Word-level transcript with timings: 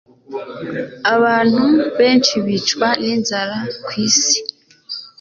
Abantu 1.15 1.63
benshi 1.97 2.33
bicwa 2.45 2.87
ninzara 3.01 3.57
kwisi. 3.85 4.37